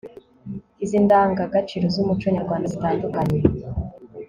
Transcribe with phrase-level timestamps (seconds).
[0.83, 3.37] izindi ndangagaciro z'umuco nyarwanda zitandukanye